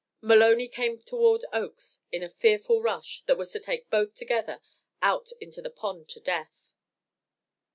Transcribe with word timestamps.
Maloney 0.19 0.67
came 0.67 0.97
toward 0.97 1.45
Oakes 1.53 2.01
in 2.11 2.23
a 2.23 2.29
fearful 2.31 2.81
rush 2.81 3.21
that 3.27 3.37
was 3.37 3.51
to 3.51 3.59
take 3.59 3.91
both 3.91 4.15
together 4.15 4.59
out 5.03 5.29
into 5.39 5.61
the 5.61 5.69
pond 5.69 6.09
to 6.09 6.19
death. 6.19 6.73